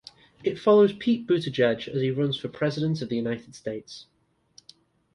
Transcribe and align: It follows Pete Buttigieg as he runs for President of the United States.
It 0.43 0.57
follows 0.57 0.93
Pete 0.93 1.27
Buttigieg 1.27 1.87
as 1.87 2.01
he 2.01 2.09
runs 2.09 2.35
for 2.35 2.47
President 2.47 3.03
of 3.03 3.09
the 3.09 3.15
United 3.17 3.53
States. 3.53 4.07